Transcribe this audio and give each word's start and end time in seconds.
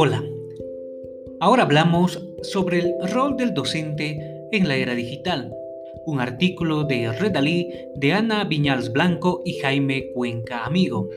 Hola, 0.00 0.24
ahora 1.40 1.64
hablamos 1.64 2.24
sobre 2.42 2.78
el 2.78 2.94
rol 3.10 3.36
del 3.36 3.52
docente 3.52 4.46
en 4.52 4.68
la 4.68 4.76
era 4.76 4.94
digital, 4.94 5.52
un 6.06 6.20
artículo 6.20 6.84
de 6.84 7.10
Redalí 7.10 7.68
de 7.96 8.12
Ana 8.12 8.44
Viñals 8.44 8.92
Blanco 8.92 9.42
y 9.44 9.54
Jaime 9.54 10.12
Cuenca 10.14 10.64
Amigo. 10.64 11.08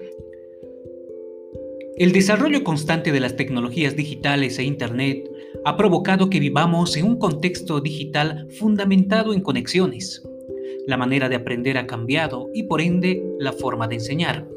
El 1.96 2.12
desarrollo 2.12 2.64
constante 2.64 3.12
de 3.12 3.20
las 3.20 3.36
tecnologías 3.36 3.96
digitales 3.96 4.58
e 4.58 4.64
Internet 4.64 5.30
ha 5.64 5.78
provocado 5.78 6.32
que 6.32 6.40
vivamos 6.40 6.98
en 6.98 7.06
un 7.06 7.20
contexto 7.20 7.82
digital 7.82 8.48
fundamentado 8.50 9.36
en 9.36 9.42
conexiones. 9.42 10.28
La 10.88 10.98
manera 10.98 11.30
de 11.30 11.36
aprender 11.36 11.78
ha 11.78 11.86
cambiado 11.86 12.50
y 12.52 12.64
por 12.64 12.82
ende 12.82 13.24
la 13.38 13.54
forma 13.54 13.88
de 13.88 13.98
enseñar. 13.98 14.48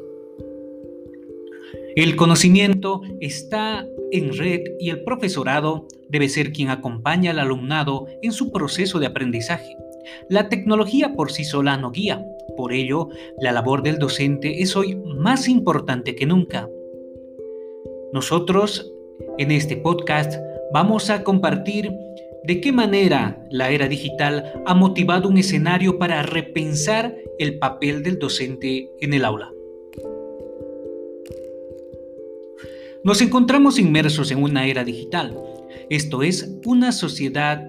El 1.95 2.17
conocimiento 2.17 3.03
está 3.21 3.87
en 4.11 4.37
red 4.37 4.63
y 4.81 4.89
el 4.89 5.05
profesorado 5.05 5.87
debe 6.09 6.27
ser 6.27 6.51
quien 6.51 6.69
acompaña 6.69 7.31
al 7.31 7.39
alumnado 7.39 8.07
en 8.21 8.33
su 8.33 8.51
proceso 8.51 8.99
de 8.99 9.05
aprendizaje. 9.05 9.77
La 10.29 10.49
tecnología 10.49 11.13
por 11.15 11.31
sí 11.31 11.45
sola 11.45 11.77
no 11.77 11.91
guía, 11.91 12.21
por 12.57 12.73
ello 12.73 13.07
la 13.39 13.53
labor 13.53 13.81
del 13.81 13.97
docente 13.97 14.61
es 14.61 14.75
hoy 14.75 14.95
más 14.95 15.47
importante 15.47 16.15
que 16.15 16.25
nunca. 16.25 16.67
Nosotros 18.11 18.91
en 19.37 19.51
este 19.51 19.77
podcast 19.77 20.35
vamos 20.73 21.09
a 21.09 21.23
compartir 21.23 21.93
de 22.43 22.59
qué 22.59 22.73
manera 22.73 23.41
la 23.51 23.69
era 23.69 23.87
digital 23.87 24.51
ha 24.65 24.73
motivado 24.73 25.29
un 25.29 25.37
escenario 25.37 25.97
para 25.97 26.23
repensar 26.23 27.15
el 27.39 27.57
papel 27.57 28.03
del 28.03 28.19
docente 28.19 28.89
en 28.99 29.13
el 29.13 29.23
aula. 29.23 29.49
Nos 33.05 33.21
encontramos 33.21 33.77
inmersos 33.77 34.31
en 34.31 34.41
una 34.41 34.65
era 34.65 34.83
digital, 34.83 35.39
esto 35.91 36.23
es, 36.23 36.49
una 36.65 36.91
sociedad 36.91 37.63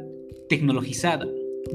tecnologizada, 0.48 1.26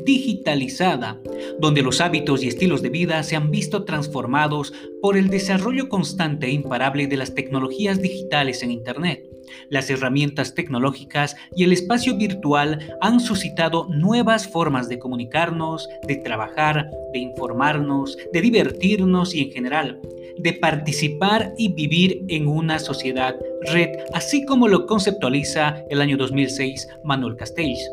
digitalizada, 0.04 1.22
donde 1.60 1.84
los 1.84 2.02
hábitos 2.02 2.42
y 2.42 2.48
estilos 2.48 2.82
de 2.82 2.90
vida 2.90 3.22
se 3.22 3.36
han 3.36 3.52
visto 3.52 3.84
transformados 3.84 4.74
por 5.00 5.16
el 5.16 5.30
desarrollo 5.30 5.90
constante 5.90 6.48
e 6.48 6.54
imparable 6.54 7.06
de 7.06 7.18
las 7.18 7.36
tecnologías 7.36 8.02
digitales 8.02 8.64
en 8.64 8.72
Internet. 8.72 9.30
Las 9.70 9.92
herramientas 9.92 10.56
tecnológicas 10.56 11.36
y 11.56 11.64
el 11.64 11.72
espacio 11.72 12.18
virtual 12.18 12.80
han 13.00 13.20
suscitado 13.20 13.88
nuevas 13.90 14.48
formas 14.48 14.90
de 14.90 14.98
comunicarnos, 14.98 15.88
de 16.08 16.16
trabajar, 16.16 16.90
de 17.14 17.20
informarnos, 17.20 18.18
de 18.34 18.42
divertirnos 18.42 19.36
y 19.36 19.42
en 19.42 19.52
general 19.52 20.02
de 20.38 20.54
participar 20.54 21.54
y 21.58 21.74
vivir 21.74 22.24
en 22.28 22.48
una 22.48 22.80
sociedad 22.80 23.36
red, 23.72 23.90
así 24.14 24.46
como 24.46 24.68
lo 24.68 24.86
conceptualiza 24.86 25.84
el 25.90 26.02
año 26.02 26.18
2006 26.18 26.88
Manuel 27.04 27.36
Castells. 27.36 27.92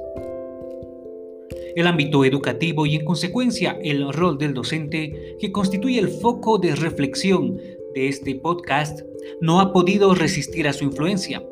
El 1.76 1.86
ámbito 1.86 2.24
educativo 2.24 2.86
y 2.86 2.96
en 2.96 3.04
consecuencia 3.04 3.78
el 3.82 4.12
rol 4.12 4.38
del 4.38 4.54
docente, 4.54 5.36
que 5.38 5.52
constituye 5.52 5.98
el 5.98 6.08
foco 6.08 6.58
de 6.58 6.74
reflexión 6.74 7.56
de 7.94 8.08
este 8.08 8.34
podcast, 8.34 9.02
no 9.40 9.60
ha 9.60 9.72
podido 9.72 10.14
resistir 10.14 10.66
a 10.66 10.72
su 10.72 10.84
influencia. 10.84 11.44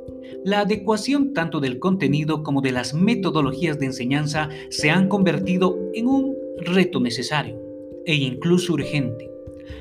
La 0.45 0.61
adecuación 0.61 1.33
tanto 1.33 1.61
del 1.61 1.79
contenido 1.79 2.43
como 2.43 2.61
de 2.61 2.73
las 2.73 2.95
metodologías 2.95 3.79
de 3.79 3.87
enseñanza 3.87 4.49
se 4.71 4.91
han 4.91 5.09
convertido 5.09 5.79
en 5.95 6.07
un 6.09 6.37
reto 6.59 7.01
necesario 7.01 7.61
e 8.05 8.15
incluso 8.15 8.73
urgente 8.73 9.36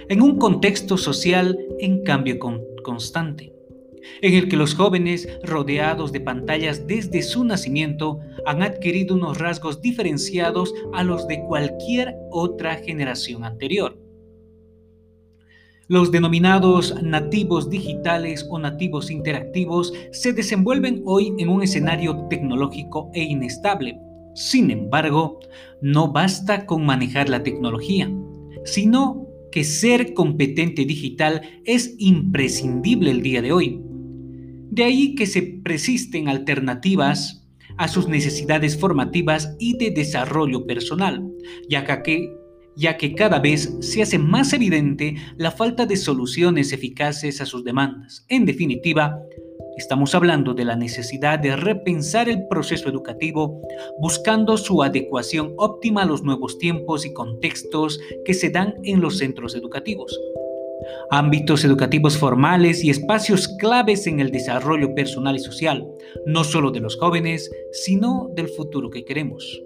en 0.09 0.21
un 0.21 0.37
contexto 0.37 0.97
social 0.97 1.57
en 1.79 2.03
cambio 2.03 2.37
constante, 2.83 3.53
en 4.21 4.33
el 4.33 4.47
que 4.49 4.57
los 4.57 4.75
jóvenes, 4.75 5.27
rodeados 5.43 6.11
de 6.11 6.21
pantallas 6.21 6.87
desde 6.87 7.21
su 7.21 7.43
nacimiento, 7.43 8.19
han 8.45 8.61
adquirido 8.61 9.15
unos 9.15 9.39
rasgos 9.39 9.81
diferenciados 9.81 10.73
a 10.93 11.03
los 11.03 11.27
de 11.27 11.43
cualquier 11.43 12.15
otra 12.31 12.75
generación 12.75 13.43
anterior. 13.43 13.97
Los 15.87 16.11
denominados 16.11 16.99
nativos 17.03 17.69
digitales 17.69 18.47
o 18.49 18.57
nativos 18.57 19.11
interactivos 19.11 19.93
se 20.11 20.33
desenvuelven 20.33 21.03
hoy 21.05 21.33
en 21.37 21.47
un 21.47 21.61
escenario 21.61 22.25
tecnológico 22.27 23.11
e 23.13 23.21
inestable. 23.21 23.99
Sin 24.33 24.71
embargo, 24.71 25.39
no 25.81 26.11
basta 26.11 26.65
con 26.65 26.87
manejar 26.87 27.29
la 27.29 27.43
tecnología, 27.43 28.11
sino 28.63 29.24
que 29.55 29.63
ser 29.63 30.13
competente 30.13 30.83
digital 30.83 31.41
es 31.63 31.95
imprescindible 31.97 33.09
el 33.09 33.21
día 33.21 33.41
de 33.41 33.53
hoy. 33.53 33.79
De 34.69 34.83
ahí 34.83 35.15
que 35.15 35.25
se 35.25 35.41
persisten 35.43 36.27
alternativas 36.27 37.47
a 37.77 37.87
sus 37.87 38.09
necesidades 38.09 38.77
formativas 38.77 39.55
y 39.57 39.77
de 39.77 39.91
desarrollo 39.91 40.65
personal, 40.65 41.25
ya 41.69 41.85
que, 42.03 42.35
ya 42.75 42.97
que 42.97 43.15
cada 43.15 43.39
vez 43.39 43.77
se 43.79 44.01
hace 44.01 44.19
más 44.19 44.51
evidente 44.51 45.15
la 45.37 45.51
falta 45.51 45.85
de 45.85 45.95
soluciones 45.95 46.73
eficaces 46.73 47.39
a 47.39 47.45
sus 47.45 47.63
demandas. 47.63 48.25
En 48.27 48.45
definitiva, 48.45 49.17
Estamos 49.77 50.15
hablando 50.15 50.53
de 50.53 50.63
la 50.63 50.77
necesidad 50.77 51.37
de 51.37 51.55
repensar 51.57 52.29
el 52.29 52.47
proceso 52.47 52.87
educativo 52.87 53.61
buscando 53.99 54.57
su 54.57 54.81
adecuación 54.81 55.53
óptima 55.57 56.03
a 56.03 56.05
los 56.05 56.23
nuevos 56.23 56.57
tiempos 56.57 57.05
y 57.05 57.11
contextos 57.11 57.99
que 58.23 58.33
se 58.33 58.49
dan 58.49 58.75
en 58.83 59.01
los 59.01 59.17
centros 59.17 59.53
educativos. 59.53 60.17
Ámbitos 61.11 61.65
educativos 61.65 62.17
formales 62.17 62.83
y 62.85 62.89
espacios 62.89 63.49
claves 63.59 64.07
en 64.07 64.21
el 64.21 64.31
desarrollo 64.31 64.95
personal 64.95 65.35
y 65.35 65.39
social, 65.39 65.85
no 66.25 66.45
solo 66.45 66.71
de 66.71 66.79
los 66.79 66.95
jóvenes, 66.95 67.51
sino 67.71 68.29
del 68.33 68.47
futuro 68.47 68.89
que 68.89 69.03
queremos. 69.03 69.61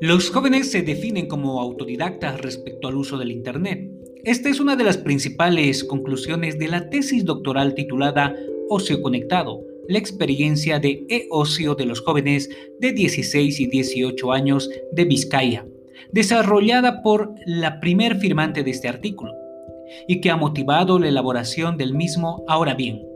Los 0.00 0.30
jóvenes 0.30 0.70
se 0.70 0.80
definen 0.80 1.26
como 1.26 1.60
autodidactas 1.60 2.40
respecto 2.40 2.88
al 2.88 2.96
uso 2.96 3.18
del 3.18 3.30
Internet 3.30 3.99
esta 4.24 4.48
es 4.48 4.60
una 4.60 4.76
de 4.76 4.84
las 4.84 4.98
principales 4.98 5.82
conclusiones 5.84 6.58
de 6.58 6.68
la 6.68 6.90
tesis 6.90 7.24
doctoral 7.24 7.74
titulada 7.74 8.34
Ocio 8.68 9.00
Conectado, 9.00 9.62
la 9.88 9.98
experiencia 9.98 10.78
de 10.78 11.04
e-ocio 11.08 11.74
de 11.74 11.86
los 11.86 12.00
jóvenes 12.00 12.48
de 12.78 12.92
16 12.92 13.60
y 13.60 13.66
18 13.66 14.32
años 14.32 14.70
de 14.92 15.04
Vizcaya, 15.04 15.66
desarrollada 16.12 17.02
por 17.02 17.34
la 17.46 17.80
primer 17.80 18.18
firmante 18.18 18.62
de 18.62 18.70
este 18.70 18.88
artículo, 18.88 19.32
y 20.06 20.20
que 20.20 20.30
ha 20.30 20.36
motivado 20.36 20.98
la 20.98 21.08
elaboración 21.08 21.76
del 21.76 21.94
mismo 21.94 22.44
ahora 22.46 22.74
bien. 22.74 23.09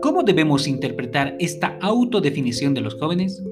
¿Cómo 0.00 0.22
debemos 0.22 0.68
interpretar 0.68 1.36
esta 1.40 1.76
autodefinición 1.80 2.72
de 2.72 2.82
los 2.82 2.94
jóvenes? 2.94 3.42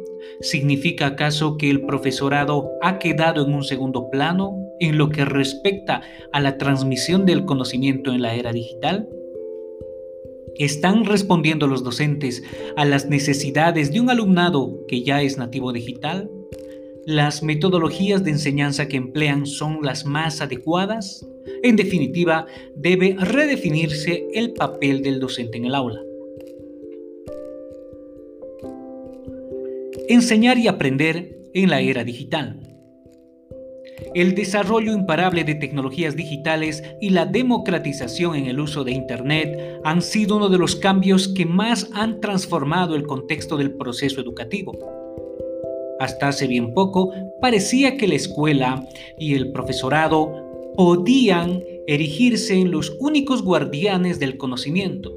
¿Significa 0.41 1.07
acaso 1.07 1.57
que 1.57 1.71
el 1.71 1.85
profesorado 1.85 2.71
ha 2.83 2.99
quedado 2.99 3.45
en 3.45 3.53
un 3.53 3.65
segundo 3.65 4.11
plano 4.11 4.57
en 4.79 4.97
lo 4.97 5.11
que 5.11 5.25
respecta 5.25 6.03
a 6.33 6.41
la 6.41 6.57
transmisión 6.57 7.27
del 7.27 7.45
conocimiento 7.45 8.13
en 8.13 8.23
la 8.23 8.35
era 8.35 8.53
digital? 8.53 9.09
¿Están 10.57 11.05
respondiendo 11.05 11.67
los 11.67 11.83
docentes 11.83 12.43
a 12.77 12.85
las 12.85 13.09
necesidades 13.09 13.93
de 13.93 14.01
un 14.01 14.09
alumnado 14.09 14.87
que 14.87 15.03
ya 15.03 15.23
es 15.23 15.39
nativo 15.39 15.73
digital? 15.73 16.31
¿Las 17.05 17.43
metodologías 17.43 18.25
de 18.25 18.31
enseñanza 18.31 18.89
que 18.89 18.97
emplean 18.97 19.47
son 19.47 19.81
las 19.83 20.07
más 20.07 20.41
adecuadas? 20.41 21.27
En 21.63 21.77
definitiva, 21.77 22.47
debe 22.75 23.17
redefinirse 23.19 24.27
el 24.33 24.53
papel 24.53 25.03
del 25.03 25.21
docente 25.21 25.59
en 25.59 25.67
el 25.67 25.75
aula. 25.75 26.06
Enseñar 30.09 30.57
y 30.59 30.69
aprender 30.69 31.37
en 31.53 31.69
la 31.69 31.81
era 31.81 32.05
digital. 32.05 32.61
El 34.15 34.37
desarrollo 34.37 34.93
imparable 34.93 35.43
de 35.43 35.57
tecnologías 35.57 36.15
digitales 36.15 36.85
y 37.01 37.11
la 37.11 37.27
democratización 37.27 38.37
en 38.37 38.47
el 38.47 38.61
uso 38.61 38.85
de 38.85 38.93
Internet 38.93 39.81
han 39.83 40.03
sido 40.03 40.37
uno 40.37 40.49
de 40.49 40.59
los 40.59 40.77
cambios 40.77 41.27
que 41.27 41.45
más 41.45 41.91
han 41.93 42.21
transformado 42.21 42.95
el 42.95 43.05
contexto 43.05 43.57
del 43.57 43.73
proceso 43.73 44.21
educativo. 44.21 44.79
Hasta 45.99 46.29
hace 46.29 46.47
bien 46.47 46.73
poco 46.73 47.11
parecía 47.41 47.97
que 47.97 48.07
la 48.07 48.15
escuela 48.15 48.87
y 49.19 49.35
el 49.35 49.51
profesorado 49.51 50.73
podían 50.77 51.65
erigirse 51.89 52.55
en 52.55 52.71
los 52.71 52.97
únicos 53.01 53.43
guardianes 53.43 54.21
del 54.21 54.37
conocimiento, 54.37 55.13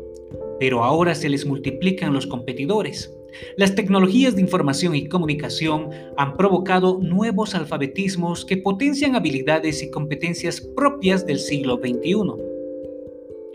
pero 0.60 0.84
ahora 0.84 1.14
se 1.14 1.30
les 1.30 1.46
multiplican 1.46 2.12
los 2.12 2.26
competidores. 2.26 3.14
Las 3.58 3.76
tecnologías 3.76 4.36
de 4.36 4.42
información 4.42 4.96
y 4.96 5.08
comunicación 5.08 5.90
han 6.18 6.36
provocado 6.36 7.00
nuevos 7.02 7.56
alfabetismos 7.56 8.46
que 8.46 8.58
potencian 8.58 9.16
habilidades 9.16 9.84
y 9.84 9.90
competencias 9.90 10.62
propias 10.62 11.26
del 11.26 11.40
siglo 11.40 11.78
XXI, 11.78 12.16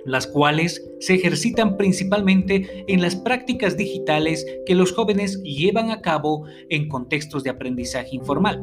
las 0.05 0.27
cuales 0.27 0.85
se 1.01 1.15
ejercitan 1.15 1.77
principalmente 1.77 2.85
en 2.87 3.01
las 3.01 3.17
prácticas 3.17 3.77
digitales 3.77 4.47
que 4.67 4.75
los 4.75 4.93
jóvenes 4.93 5.43
llevan 5.43 5.91
a 5.91 6.01
cabo 6.01 6.45
en 6.69 6.89
contextos 6.89 7.43
de 7.43 7.51
aprendizaje 7.51 8.17
informal, 8.17 8.63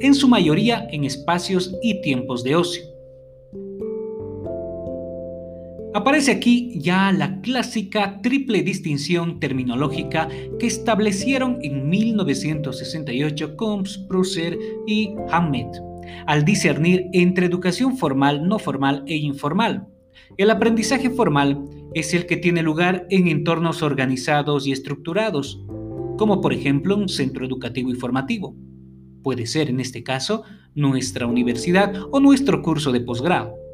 en 0.00 0.14
su 0.14 0.28
mayoría 0.28 0.86
en 0.90 1.04
espacios 1.04 1.74
y 1.82 2.00
tiempos 2.02 2.44
de 2.44 2.56
ocio. 2.56 2.95
Aparece 5.96 6.30
aquí 6.30 6.78
ya 6.78 7.10
la 7.10 7.40
clásica 7.40 8.20
triple 8.20 8.62
distinción 8.62 9.40
terminológica 9.40 10.28
que 10.58 10.66
establecieron 10.66 11.56
en 11.62 11.88
1968 11.88 13.56
Combs, 13.56 13.96
Prusser 14.06 14.58
y 14.86 15.14
Hammett 15.30 15.74
al 16.26 16.44
discernir 16.44 17.06
entre 17.14 17.46
educación 17.46 17.96
formal, 17.96 18.46
no 18.46 18.58
formal 18.58 19.04
e 19.06 19.16
informal. 19.16 19.86
El 20.36 20.50
aprendizaje 20.50 21.08
formal 21.08 21.64
es 21.94 22.12
el 22.12 22.26
que 22.26 22.36
tiene 22.36 22.62
lugar 22.62 23.06
en 23.08 23.26
entornos 23.28 23.82
organizados 23.82 24.66
y 24.66 24.72
estructurados, 24.72 25.64
como 26.18 26.42
por 26.42 26.52
ejemplo 26.52 26.94
un 26.94 27.08
centro 27.08 27.46
educativo 27.46 27.90
y 27.90 27.94
formativo. 27.94 28.54
Puede 29.22 29.46
ser 29.46 29.70
en 29.70 29.80
este 29.80 30.02
caso 30.02 30.42
nuestra 30.74 31.26
universidad 31.26 31.94
o 32.10 32.20
nuestro 32.20 32.60
curso 32.60 32.92
de 32.92 33.00
posgrado. 33.00 33.65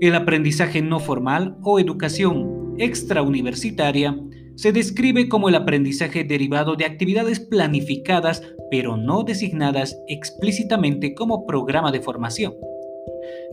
El 0.00 0.14
aprendizaje 0.14 0.80
no 0.80 0.98
formal 0.98 1.58
o 1.62 1.78
educación 1.78 2.74
extrauniversitaria 2.78 4.18
se 4.54 4.72
describe 4.72 5.28
como 5.28 5.50
el 5.50 5.54
aprendizaje 5.54 6.24
derivado 6.24 6.74
de 6.74 6.86
actividades 6.86 7.38
planificadas 7.38 8.42
pero 8.70 8.96
no 8.96 9.24
designadas 9.24 9.98
explícitamente 10.08 11.14
como 11.14 11.46
programa 11.46 11.92
de 11.92 12.00
formación. 12.00 12.54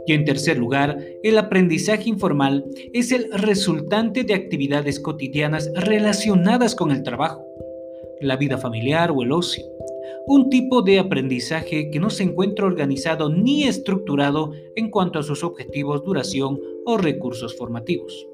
Y 0.05 0.13
en 0.13 0.23
tercer 0.23 0.57
lugar, 0.57 0.97
el 1.21 1.37
aprendizaje 1.37 2.07
informal 2.07 2.63
es 2.93 3.11
el 3.11 3.29
resultante 3.33 4.23
de 4.23 4.33
actividades 4.33 5.01
cotidianas 5.01 5.69
relacionadas 5.75 6.75
con 6.75 6.91
el 6.91 7.03
trabajo, 7.03 7.45
la 8.21 8.37
vida 8.37 8.57
familiar 8.57 9.11
o 9.11 9.21
el 9.21 9.33
ocio 9.33 9.65
un 10.27 10.49
tipo 10.49 10.81
de 10.81 10.99
aprendizaje 10.99 11.89
que 11.89 11.99
no 11.99 12.09
se 12.09 12.23
encuentra 12.23 12.65
organizado 12.65 13.29
ni 13.29 13.63
estructurado 13.63 14.51
en 14.75 14.89
cuanto 14.89 15.19
a 15.19 15.23
sus 15.23 15.43
objetivos, 15.43 16.03
duración 16.03 16.59
o 16.85 16.97
recursos 16.97 17.55
formativos. 17.55 18.27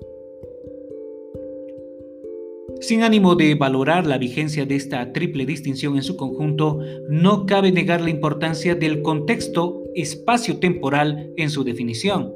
Sin 2.79 3.03
ánimo 3.03 3.35
de 3.35 3.55
valorar 3.55 4.05
la 4.05 4.17
vigencia 4.17 4.65
de 4.65 4.75
esta 4.75 5.13
triple 5.13 5.45
distinción 5.45 5.95
en 5.95 6.03
su 6.03 6.17
conjunto, 6.17 6.79
no 7.07 7.45
cabe 7.45 7.71
negar 7.71 8.01
la 8.01 8.09
importancia 8.09 8.75
del 8.75 9.01
contexto 9.01 9.83
espacio-temporal 9.95 11.31
en 11.37 11.49
su 11.49 11.63
definición, 11.63 12.33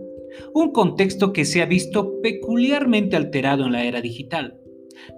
un 0.54 0.72
contexto 0.72 1.34
que 1.34 1.44
se 1.44 1.62
ha 1.62 1.66
visto 1.66 2.22
peculiarmente 2.22 3.16
alterado 3.16 3.66
en 3.66 3.74
la 3.74 3.84
era 3.84 4.02
digital, 4.02 4.58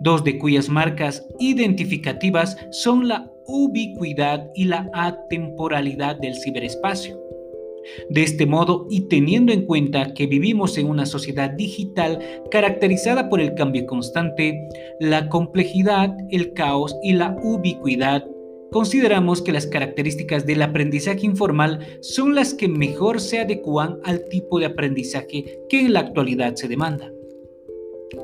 dos 0.01 0.23
de 0.23 0.39
cuyas 0.39 0.69
marcas 0.69 1.27
identificativas 1.39 2.57
son 2.71 3.07
la 3.07 3.31
ubicuidad 3.49 4.49
y 4.53 4.65
la 4.65 4.89
atemporalidad 4.93 6.17
del 6.17 6.35
ciberespacio. 6.35 7.19
De 8.09 8.23
este 8.23 8.45
modo, 8.45 8.87
y 8.89 9.07
teniendo 9.07 9.51
en 9.51 9.65
cuenta 9.65 10.13
que 10.13 10.27
vivimos 10.27 10.77
en 10.77 10.87
una 10.87 11.05
sociedad 11.05 11.49
digital 11.51 12.19
caracterizada 12.51 13.29
por 13.29 13.41
el 13.41 13.55
cambio 13.55 13.85
constante, 13.85 14.67
la 14.99 15.29
complejidad, 15.29 16.15
el 16.29 16.53
caos 16.53 16.95
y 17.01 17.13
la 17.13 17.35
ubicuidad, 17.41 18.25
consideramos 18.71 19.41
que 19.41 19.51
las 19.51 19.65
características 19.65 20.45
del 20.45 20.61
aprendizaje 20.61 21.25
informal 21.25 21.79
son 22.01 22.35
las 22.35 22.53
que 22.53 22.67
mejor 22.67 23.19
se 23.19 23.39
adecuan 23.39 23.97
al 24.03 24.25
tipo 24.25 24.59
de 24.59 24.67
aprendizaje 24.67 25.59
que 25.69 25.79
en 25.79 25.93
la 25.93 26.01
actualidad 26.01 26.55
se 26.55 26.67
demanda. 26.67 27.11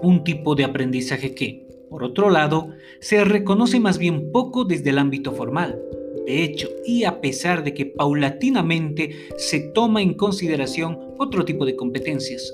Un 0.01 0.23
tipo 0.23 0.55
de 0.55 0.63
aprendizaje 0.63 1.33
que, 1.33 1.64
por 1.89 2.03
otro 2.03 2.29
lado, 2.29 2.69
se 2.99 3.23
reconoce 3.23 3.79
más 3.79 3.97
bien 3.97 4.31
poco 4.31 4.65
desde 4.65 4.89
el 4.89 4.97
ámbito 4.97 5.31
formal. 5.31 5.79
De 6.25 6.43
hecho, 6.43 6.69
y 6.85 7.03
a 7.03 7.21
pesar 7.21 7.63
de 7.63 7.73
que 7.73 7.85
paulatinamente 7.85 9.11
se 9.37 9.59
toma 9.59 10.01
en 10.01 10.15
consideración 10.15 10.97
otro 11.19 11.45
tipo 11.45 11.65
de 11.65 11.75
competencias, 11.75 12.53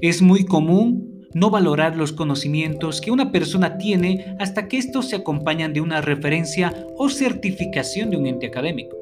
es 0.00 0.22
muy 0.22 0.44
común 0.44 1.26
no 1.32 1.50
valorar 1.50 1.96
los 1.96 2.12
conocimientos 2.12 3.00
que 3.00 3.12
una 3.12 3.30
persona 3.30 3.78
tiene 3.78 4.34
hasta 4.40 4.66
que 4.66 4.78
estos 4.78 5.08
se 5.08 5.16
acompañan 5.16 5.72
de 5.72 5.80
una 5.80 6.00
referencia 6.00 6.86
o 6.96 7.08
certificación 7.08 8.10
de 8.10 8.16
un 8.16 8.26
ente 8.26 8.46
académico. 8.46 8.96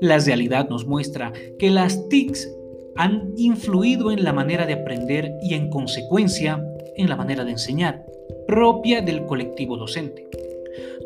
La 0.00 0.18
realidad 0.18 0.68
nos 0.70 0.86
muestra 0.86 1.32
que 1.58 1.70
las 1.70 2.08
TICs 2.08 2.48
han 2.96 3.32
influido 3.36 4.10
en 4.10 4.24
la 4.24 4.32
manera 4.32 4.66
de 4.66 4.74
aprender 4.74 5.32
y 5.42 5.54
en 5.54 5.68
consecuencia 5.68 6.62
en 6.96 7.08
la 7.08 7.16
manera 7.16 7.44
de 7.44 7.52
enseñar 7.52 8.04
propia 8.52 9.00
del 9.00 9.24
colectivo 9.24 9.78
docente. 9.78 10.28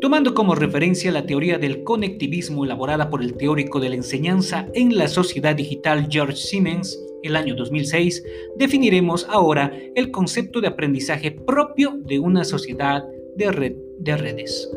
Tomando 0.01 0.33
como 0.33 0.53
referencia 0.53 1.13
la 1.13 1.25
teoría 1.25 1.57
del 1.57 1.81
conectivismo 1.85 2.65
elaborada 2.65 3.09
por 3.09 3.23
el 3.23 3.35
teórico 3.35 3.79
de 3.79 3.87
la 3.87 3.95
enseñanza 3.95 4.67
en 4.73 4.97
la 4.97 5.07
sociedad 5.07 5.55
digital 5.55 6.09
George 6.11 6.35
Siemens, 6.35 7.01
el 7.23 7.37
año 7.37 7.55
2006, 7.55 8.21
definiremos 8.57 9.25
ahora 9.29 9.71
el 9.95 10.11
concepto 10.11 10.59
de 10.59 10.67
aprendizaje 10.67 11.31
propio 11.31 11.97
de 12.03 12.19
una 12.19 12.43
sociedad 12.43 13.05
de, 13.37 13.77
de 13.97 14.17
redes. 14.17 14.69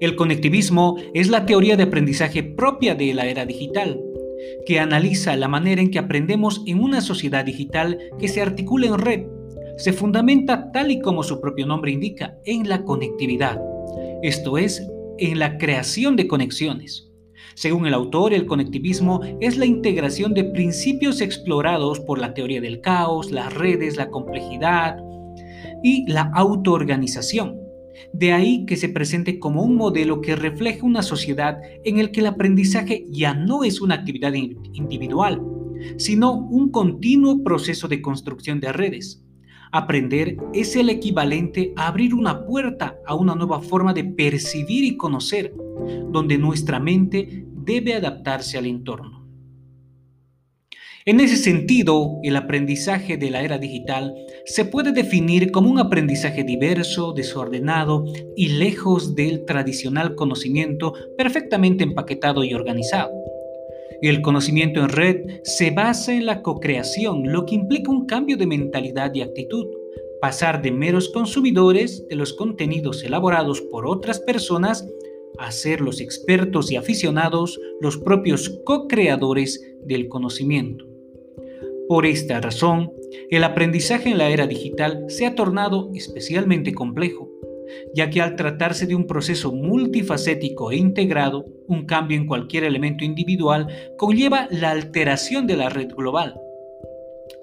El 0.00 0.16
conectivismo 0.16 0.96
es 1.14 1.30
la 1.30 1.46
teoría 1.46 1.76
de 1.76 1.84
aprendizaje 1.84 2.42
propia 2.42 2.96
de 2.96 3.14
la 3.14 3.28
era 3.28 3.46
digital, 3.46 4.02
que 4.66 4.80
analiza 4.80 5.36
la 5.36 5.46
manera 5.46 5.80
en 5.80 5.92
que 5.92 6.00
aprendemos 6.00 6.60
en 6.66 6.80
una 6.82 7.00
sociedad 7.00 7.44
digital 7.44 8.00
que 8.18 8.26
se 8.26 8.42
articula 8.42 8.88
en 8.88 8.98
red 8.98 9.26
se 9.76 9.92
fundamenta, 9.92 10.70
tal 10.72 10.90
y 10.90 11.00
como 11.00 11.22
su 11.22 11.40
propio 11.40 11.66
nombre 11.66 11.90
indica, 11.90 12.36
en 12.44 12.68
la 12.68 12.84
conectividad, 12.84 13.60
esto 14.22 14.58
es, 14.58 14.86
en 15.18 15.38
la 15.38 15.58
creación 15.58 16.16
de 16.16 16.26
conexiones. 16.26 17.08
Según 17.54 17.86
el 17.86 17.94
autor, 17.94 18.32
el 18.32 18.46
conectivismo 18.46 19.20
es 19.40 19.56
la 19.56 19.66
integración 19.66 20.32
de 20.34 20.44
principios 20.44 21.20
explorados 21.20 22.00
por 22.00 22.18
la 22.18 22.34
teoría 22.34 22.60
del 22.60 22.80
caos, 22.80 23.30
las 23.30 23.52
redes, 23.52 23.96
la 23.96 24.08
complejidad 24.08 24.96
y 25.82 26.10
la 26.10 26.30
autoorganización. 26.34 27.60
De 28.12 28.32
ahí 28.32 28.64
que 28.64 28.76
se 28.76 28.88
presente 28.88 29.38
como 29.38 29.62
un 29.62 29.76
modelo 29.76 30.20
que 30.20 30.34
refleja 30.34 30.86
una 30.86 31.02
sociedad 31.02 31.58
en 31.84 31.98
el 31.98 32.10
que 32.10 32.20
el 32.20 32.26
aprendizaje 32.26 33.04
ya 33.10 33.34
no 33.34 33.64
es 33.64 33.80
una 33.80 33.96
actividad 33.96 34.32
individual, 34.32 35.42
sino 35.98 36.32
un 36.32 36.70
continuo 36.70 37.42
proceso 37.42 37.88
de 37.88 38.00
construcción 38.00 38.60
de 38.60 38.72
redes. 38.72 39.22
Aprender 39.74 40.36
es 40.52 40.76
el 40.76 40.90
equivalente 40.90 41.72
a 41.76 41.86
abrir 41.86 42.12
una 42.12 42.44
puerta 42.44 42.98
a 43.06 43.14
una 43.14 43.34
nueva 43.34 43.62
forma 43.62 43.94
de 43.94 44.04
percibir 44.04 44.84
y 44.84 44.98
conocer, 44.98 45.54
donde 46.10 46.36
nuestra 46.36 46.78
mente 46.78 47.46
debe 47.50 47.94
adaptarse 47.94 48.58
al 48.58 48.66
entorno. 48.66 49.26
En 51.06 51.20
ese 51.20 51.36
sentido, 51.36 52.20
el 52.22 52.36
aprendizaje 52.36 53.16
de 53.16 53.30
la 53.30 53.42
era 53.42 53.56
digital 53.56 54.14
se 54.44 54.66
puede 54.66 54.92
definir 54.92 55.50
como 55.50 55.70
un 55.70 55.78
aprendizaje 55.78 56.44
diverso, 56.44 57.14
desordenado 57.14 58.04
y 58.36 58.50
lejos 58.50 59.14
del 59.14 59.46
tradicional 59.46 60.14
conocimiento 60.14 60.92
perfectamente 61.16 61.82
empaquetado 61.82 62.44
y 62.44 62.52
organizado. 62.52 63.21
El 64.02 64.20
conocimiento 64.20 64.80
en 64.80 64.88
red 64.88 65.24
se 65.44 65.70
basa 65.70 66.12
en 66.12 66.26
la 66.26 66.42
co-creación, 66.42 67.30
lo 67.30 67.46
que 67.46 67.54
implica 67.54 67.92
un 67.92 68.04
cambio 68.06 68.36
de 68.36 68.48
mentalidad 68.48 69.14
y 69.14 69.20
actitud, 69.20 69.64
pasar 70.20 70.60
de 70.60 70.72
meros 70.72 71.08
consumidores 71.10 72.04
de 72.08 72.16
los 72.16 72.32
contenidos 72.32 73.04
elaborados 73.04 73.60
por 73.60 73.86
otras 73.86 74.18
personas 74.18 74.84
a 75.38 75.52
ser 75.52 75.80
los 75.80 76.00
expertos 76.00 76.72
y 76.72 76.76
aficionados, 76.76 77.60
los 77.80 77.96
propios 77.96 78.60
co-creadores 78.64 79.64
del 79.84 80.08
conocimiento. 80.08 80.84
Por 81.88 82.04
esta 82.04 82.40
razón, 82.40 82.90
el 83.30 83.44
aprendizaje 83.44 84.10
en 84.10 84.18
la 84.18 84.30
era 84.30 84.48
digital 84.48 85.04
se 85.06 85.26
ha 85.26 85.36
tornado 85.36 85.90
especialmente 85.94 86.74
complejo 86.74 87.31
ya 87.94 88.10
que 88.10 88.20
al 88.20 88.36
tratarse 88.36 88.86
de 88.86 88.94
un 88.94 89.06
proceso 89.06 89.52
multifacético 89.52 90.70
e 90.70 90.76
integrado, 90.76 91.46
un 91.68 91.86
cambio 91.86 92.16
en 92.16 92.26
cualquier 92.26 92.64
elemento 92.64 93.04
individual 93.04 93.66
conlleva 93.96 94.48
la 94.50 94.70
alteración 94.70 95.46
de 95.46 95.56
la 95.56 95.68
red 95.68 95.88
global. 95.88 96.34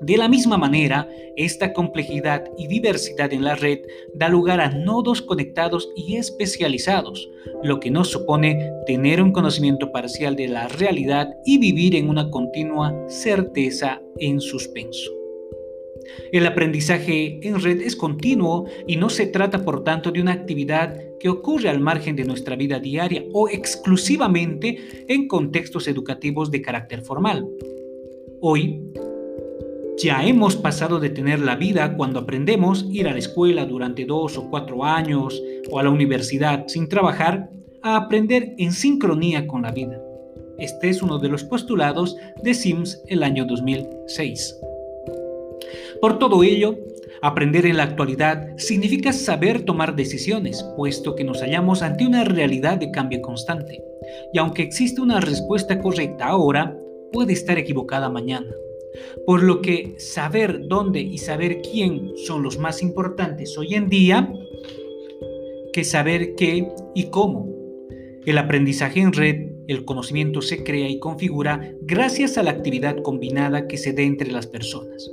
De 0.02 0.16
la 0.16 0.30
misma 0.30 0.58
manera, 0.58 1.10
esta 1.36 1.74
complejidad 1.74 2.46
y 2.58 2.68
diversidad 2.68 3.34
en 3.34 3.44
la 3.44 3.56
red 3.56 3.80
da 4.14 4.30
lugar 4.30 4.62
a 4.62 4.70
nodos 4.70 5.22
conectados 5.22 5.90
y 5.96 6.16
especializados, 6.16 7.30
lo 7.64 7.82
que 7.82 7.92
nos 7.92 8.10
supone 8.10 8.72
tener 8.86 9.22
un 9.22 9.34
conocimiento 9.34 9.92
parcial 9.92 10.38
de 10.38 10.48
la 10.48 10.68
realidad 10.70 11.30
y 11.46 11.58
vivir 11.58 11.96
en 11.96 12.08
una 12.08 12.30
continua 12.30 12.96
certeza 13.10 14.02
en 14.20 14.40
suspenso. 14.40 15.19
El 16.32 16.46
aprendizaje 16.46 17.40
en 17.48 17.62
red 17.62 17.82
es 17.82 17.96
continuo 17.96 18.66
y 18.88 18.98
no 18.98 19.10
se 19.10 19.28
trata 19.28 19.64
por 19.64 19.84
tanto 19.84 20.12
de 20.12 20.22
una 20.22 20.34
actividad 20.34 20.96
que 21.20 21.30
ocurre 21.30 21.70
al 21.70 21.80
margen 21.80 22.16
de 22.16 22.26
nuestra 22.26 22.56
vida 22.56 22.80
diaria 22.80 23.24
o 23.34 23.50
exclusivamente 23.50 25.06
en 25.08 25.28
contextos 25.28 25.88
educativos 25.88 26.52
de 26.52 26.62
carácter 26.62 27.02
formal. 27.02 27.48
Hoy, 28.42 28.82
ya 30.02 30.26
hemos 30.26 30.56
pasado 30.56 31.00
de 31.00 31.10
tener 31.10 31.40
la 31.42 31.58
vida 31.58 31.98
cuando 31.98 32.20
aprendemos 32.20 32.86
ir 32.90 33.08
a 33.08 33.12
la 33.12 33.20
escuela 33.20 33.66
durante 33.66 34.06
dos 34.06 34.38
o 34.38 34.50
cuatro 34.50 34.86
años 34.86 35.42
o 35.70 35.78
a 35.78 35.84
la 35.84 35.90
universidad 35.90 36.68
sin 36.68 36.88
trabajar 36.88 37.50
a 37.82 37.98
aprender 37.98 38.54
en 38.58 38.72
sincronía 38.72 39.46
con 39.46 39.64
la 39.64 39.72
vida. 39.72 40.02
Este 40.58 40.90
es 40.90 41.02
uno 41.02 41.20
de 41.20 41.30
los 41.30 41.44
postulados 41.44 42.16
de 42.44 42.54
Sims 42.54 43.02
el 43.08 43.24
año 43.24 43.46
2006. 43.46 44.56
Por 46.02 46.18
todo 46.18 46.44
ello, 46.44 46.78
aprender 47.22 47.66
en 47.66 47.78
la 47.78 47.84
actualidad 47.84 48.56
significa 48.58 49.12
saber 49.12 49.64
tomar 49.64 49.96
decisiones, 49.96 50.64
puesto 50.78 51.16
que 51.16 51.26
nos 51.26 51.42
hallamos 51.42 51.82
ante 51.82 52.08
una 52.08 52.24
realidad 52.24 52.78
de 52.78 52.92
cambio 52.92 53.22
constante. 53.22 53.84
Y 54.34 54.40
aunque 54.40 54.64
existe 54.64 55.02
una 55.02 55.20
respuesta 55.20 55.82
correcta 55.82 56.28
ahora, 56.28 56.78
puede 57.12 57.34
estar 57.34 57.58
equivocada 57.58 58.10
mañana. 58.10 58.50
Por 59.26 59.44
lo 59.44 59.62
que 59.62 59.96
saber 59.98 60.68
dónde 60.68 61.02
y 61.02 61.18
saber 61.18 61.62
quién 61.62 62.12
son 62.26 62.44
los 62.44 62.58
más 62.58 62.82
importantes 62.82 63.58
hoy 63.58 63.76
en 63.76 63.90
día 63.90 64.32
que 65.74 65.84
saber 65.84 66.36
qué 66.36 66.68
y 66.96 67.10
cómo. 67.10 67.48
El 68.26 68.38
aprendizaje 68.38 69.02
en 69.02 69.14
red, 69.14 69.50
el 69.68 69.86
conocimiento 69.86 70.42
se 70.42 70.64
crea 70.64 70.90
y 70.90 71.00
configura 71.00 71.74
gracias 71.82 72.38
a 72.38 72.44
la 72.44 72.52
actividad 72.52 72.98
combinada 73.02 73.68
que 73.68 73.78
se 73.78 73.94
dé 73.94 74.04
entre 74.04 74.32
las 74.32 74.48
personas. 74.48 75.12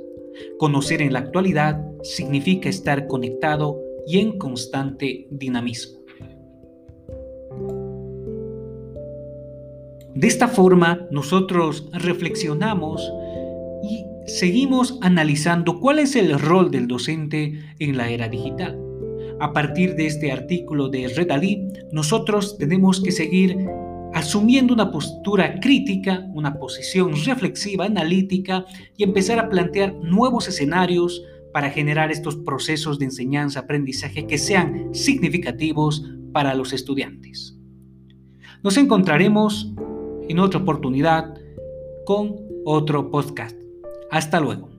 Conocer 0.57 1.01
en 1.01 1.13
la 1.13 1.19
actualidad 1.19 1.81
significa 2.03 2.69
estar 2.69 3.07
conectado 3.07 3.79
y 4.07 4.19
en 4.19 4.37
constante 4.37 5.27
dinamismo. 5.29 5.99
De 10.15 10.27
esta 10.27 10.47
forma, 10.47 11.07
nosotros 11.11 11.89
reflexionamos 11.93 13.13
y 13.83 14.03
seguimos 14.25 14.97
analizando 15.01 15.79
cuál 15.79 15.99
es 15.99 16.15
el 16.15 16.39
rol 16.39 16.71
del 16.71 16.87
docente 16.87 17.53
en 17.77 17.97
la 17.97 18.09
era 18.09 18.27
digital. 18.27 18.81
A 19.39 19.53
partir 19.53 19.95
de 19.95 20.07
este 20.07 20.31
artículo 20.31 20.89
de 20.89 21.07
Redalí, 21.09 21.67
nosotros 21.91 22.57
tenemos 22.57 22.99
que 23.01 23.11
seguir 23.11 23.55
asumiendo 24.13 24.73
una 24.73 24.91
postura 24.91 25.59
crítica, 25.59 26.25
una 26.33 26.57
posición 26.59 27.13
reflexiva, 27.25 27.85
analítica 27.85 28.65
y 28.95 29.03
empezar 29.03 29.39
a 29.39 29.49
plantear 29.49 29.93
nuevos 29.95 30.47
escenarios 30.47 31.23
para 31.53 31.69
generar 31.69 32.11
estos 32.11 32.35
procesos 32.35 32.99
de 32.99 33.05
enseñanza-aprendizaje 33.05 34.27
que 34.27 34.37
sean 34.37 34.93
significativos 34.93 36.03
para 36.31 36.53
los 36.53 36.73
estudiantes. 36.73 37.57
Nos 38.63 38.77
encontraremos 38.77 39.73
en 40.29 40.39
otra 40.39 40.59
oportunidad 40.59 41.33
con 42.05 42.35
otro 42.65 43.09
podcast. 43.09 43.57
Hasta 44.11 44.39
luego. 44.39 44.76